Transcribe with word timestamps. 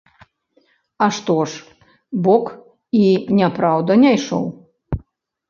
А 1.05 1.09
што 1.17 1.35
ж, 1.51 1.85
бок, 2.29 2.45
і 3.01 3.03
няпраўда, 3.41 4.01
не 4.07 4.17
ішоў? 4.19 4.43